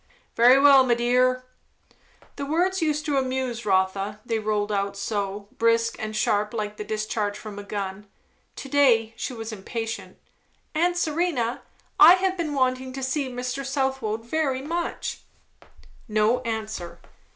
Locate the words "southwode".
13.63-14.25